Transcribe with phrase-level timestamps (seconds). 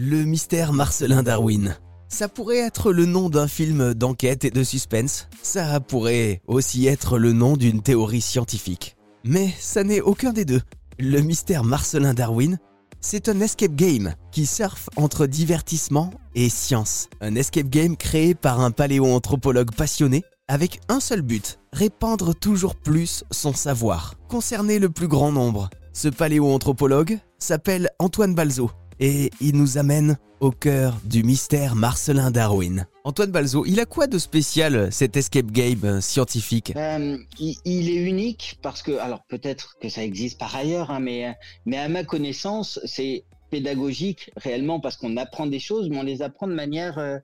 [0.00, 1.76] Le mystère Marcelin Darwin.
[2.08, 5.26] Ça pourrait être le nom d'un film d'enquête et de suspense.
[5.42, 8.96] Ça pourrait aussi être le nom d'une théorie scientifique.
[9.24, 10.62] Mais ça n'est aucun des deux.
[11.00, 12.58] Le mystère Marcelin Darwin,
[13.00, 17.08] c'est un escape game qui surfe entre divertissement et science.
[17.20, 23.24] Un escape game créé par un paléoanthropologue passionné avec un seul but, répandre toujours plus
[23.32, 25.70] son savoir, concerner le plus grand nombre.
[25.92, 28.70] Ce paléoanthropologue s'appelle Antoine Balzo
[29.00, 32.86] et il nous amène au cœur du mystère Marcelin Darwin.
[33.04, 36.72] Antoine Balzo, il a quoi de spécial cet escape game euh, scientifique?
[36.76, 41.36] Euh, il, est unique parce que, alors peut-être que ça existe par ailleurs, hein, mais,
[41.66, 46.22] mais à ma connaissance, c'est pédagogique réellement parce qu'on apprend des choses, mais on les
[46.22, 47.18] apprend de manière euh,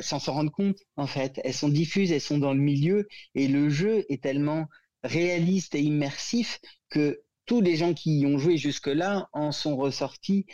[0.00, 1.40] sans s'en rendre compte en fait.
[1.44, 4.66] Elles sont diffuses, elles sont dans le milieu et le jeu est tellement
[5.02, 10.46] réaliste et immersif que tous les gens qui y ont joué jusque-là en sont ressortis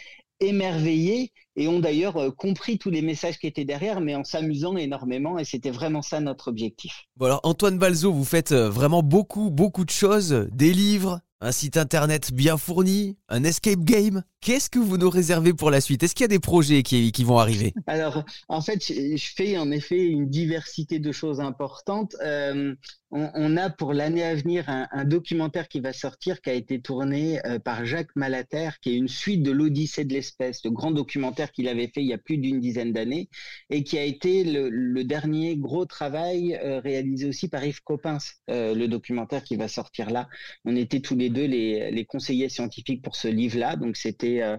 [0.42, 4.76] émerveillés et ont d'ailleurs euh, compris tous les messages qui étaient derrière, mais en s'amusant
[4.76, 5.38] énormément.
[5.38, 7.04] Et c'était vraiment ça notre objectif.
[7.16, 11.50] Bon alors Antoine Balzo, vous faites euh, vraiment beaucoup, beaucoup de choses, des livres, un
[11.50, 14.22] site internet bien fourni, un escape game.
[14.40, 16.02] Qu'est-ce que vous nous réservez pour la suite?
[16.04, 17.74] Est-ce qu'il y a des projets qui, vont arriver?
[17.88, 22.14] Alors, en fait, je fais en effet une diversité de choses importantes.
[22.24, 22.74] Euh,
[23.12, 27.44] on, a pour l'année à venir un, documentaire qui va sortir, qui a été tourné
[27.46, 31.52] euh, par Jacques Malater, qui est une suite de l'Odyssée de l'espèce, le grand documentaire
[31.52, 33.28] qu'il avait fait il y a plus d'une dizaine d'années,
[33.68, 38.86] et qui a été le, dernier gros travail euh, réalisé aussi par Yves Coppens, le
[38.86, 40.28] documentaire qui va sortir là.
[40.64, 44.56] On était tous les deux les conseillers scientifiques pour ce livre-là, donc c'était euh,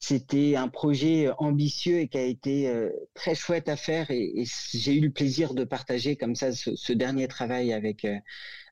[0.00, 4.94] c'était un projet ambitieux et qui a été euh, très chouette à faire et, j'ai
[4.94, 8.16] eu le plaisir de partager comme ça ce, dernier travail avec euh,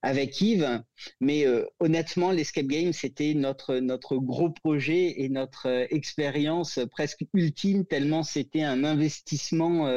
[0.03, 0.83] avec Yves.
[1.21, 1.45] Mais
[1.81, 8.63] honnêtement, l'escape game c'était notre notre gros projet et notre expérience presque ultime tellement c'était
[8.63, 9.89] un investissement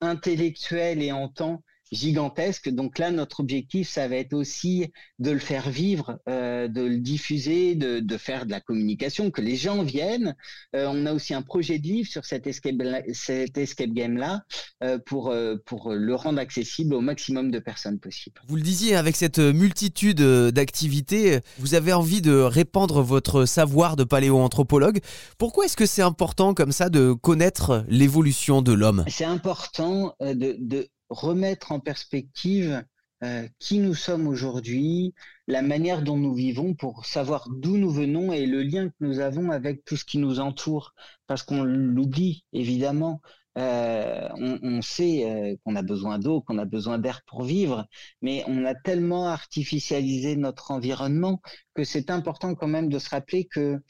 [0.00, 2.68] intellectuel et en temps gigantesque.
[2.68, 6.98] Donc là, notre objectif, ça va être aussi de le faire vivre, euh, de le
[6.98, 10.34] diffuser, de, de, faire de la communication, que les gens viennent.
[10.74, 12.76] Euh, on a aussi un projet de livre sur cet escape,
[13.12, 14.42] cet escape game-là
[14.82, 18.40] euh, pour, euh, pour le rendre accessible au maximum de personnes possible.
[18.46, 24.04] Vous le disiez, avec cette multitude d'activités, vous avez envie de répandre votre savoir de
[24.04, 25.00] paléoanthropologue.
[25.38, 29.04] Pourquoi est-ce que c'est important comme ça de connaître l'évolution de l'homme?
[29.08, 32.84] C'est important de, de remettre en perspective
[33.24, 35.12] euh, qui nous sommes aujourd'hui,
[35.48, 39.18] la manière dont nous vivons pour savoir d'où nous venons et le lien que nous
[39.18, 40.94] avons avec tout ce qui nous entoure.
[41.26, 43.20] Parce qu'on l'oublie, évidemment.
[43.56, 47.88] Euh, on, sait euh, qu'on a besoin d'eau, qu'on a besoin d'air pour vivre,
[48.22, 51.40] mais on a tellement artificialisé notre environnement
[51.74, 53.80] que c'est important quand même de se rappeler que,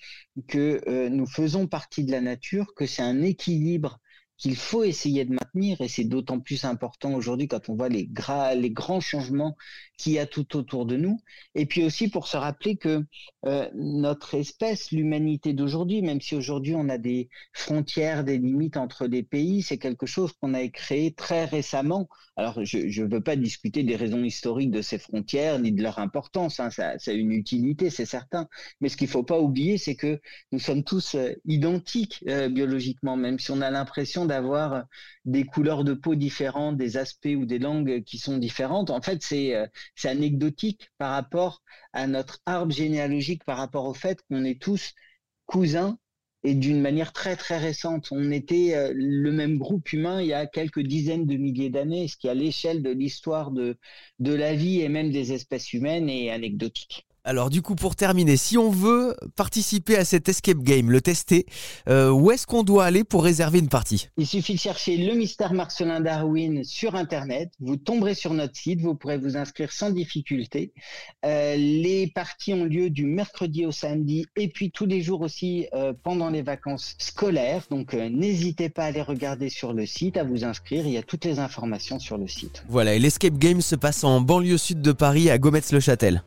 [0.47, 4.01] que nous faisons partie de la nature, que c'est un équilibre
[4.39, 8.09] qu'il faut essayer de maintenir, et c'est d'autant plus important aujourd'hui quand on voit les,
[8.57, 9.57] les grands changements
[9.99, 11.21] qu'il y a tout autour de nous.
[11.55, 13.05] Et puis aussi pour se rappeler que
[13.47, 19.09] euh, notre espèce, l'humanité d'aujourd'hui, même si aujourd'hui on a des frontières, des limites entre
[19.09, 22.09] des pays, c'est quelque chose qu'on a créé très récemment.
[22.37, 25.99] Alors je ne veux pas discuter des raisons historiques de ces frontières ni de leur
[25.99, 28.47] importance, hein, ça, ça, a une utilité, c'est certain.
[28.81, 30.21] Mais ce qu'il ne faut pas oublier, c'est que
[30.53, 34.85] nous sommes tous euh, identiques euh, biologiquement, même si on a l'impression d'avoir
[35.27, 38.91] des couleurs de peau différentes, des aspects ou des langues qui sont différentes.
[38.91, 39.67] En fait, c'est euh,
[39.97, 41.63] c'est anecdotique par rapport
[41.93, 44.95] à notre arbre généalogique, par rapport au fait qu'on est tous
[45.47, 45.99] cousins
[46.45, 48.09] et d'une manière très très récente.
[48.13, 52.09] On était euh, le même groupe humain il y a quelques dizaines de milliers d'années,
[52.09, 53.79] ce qui à l'échelle de l'histoire de,
[54.21, 57.08] de la vie et même des espèces humaines est anecdotique.
[57.29, 61.45] Alors du coup, pour terminer, si on veut participer à cet escape game, le tester,
[61.87, 64.09] euh, où est-ce qu'on doit aller pour réserver une partie?
[64.17, 67.53] Il suffit de chercher le mystère Marcelin Darwin sur Internet.
[67.61, 70.73] Vous tomberez sur notre site, vous pourrez vous inscrire sans difficulté.
[71.27, 75.67] Euh, les parties ont lieu du mercredi au samedi et puis tous les jours aussi
[75.75, 77.65] euh, pendant les vacances scolaires.
[77.71, 80.87] Donc n'hésitez pas à aller regarder sur le site, à vous inscrire.
[80.87, 82.65] Il y a toutes les informations sur le site.
[82.71, 86.23] Voilà, et l'escape game se passe en banlieue sud de Paris, à Gometz-le-Châtel.